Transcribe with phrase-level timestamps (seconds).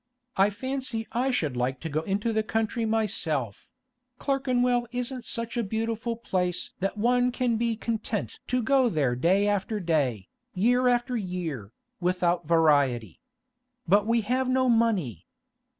[0.35, 3.69] I fancy I should like to go into the country myself;
[4.17, 9.47] Clerkenwell isn't such a beautiful place that one can be content to go there day
[9.47, 13.21] after day, year after year, without variety.
[13.87, 15.27] But we have no money.